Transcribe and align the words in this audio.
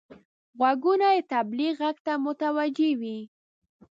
غوږونه 0.59 1.07
د 1.15 1.19
تبلیغ 1.33 1.73
غږ 1.81 1.97
ته 2.05 2.13
متوجه 2.25 2.89
وي 2.99 3.19